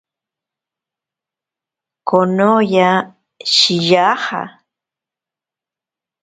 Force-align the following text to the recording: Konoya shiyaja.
Konoya 2.07 2.89
shiyaja. 3.53 4.07